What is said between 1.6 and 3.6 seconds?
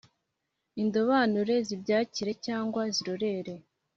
zibyakire cyangwa zirorere!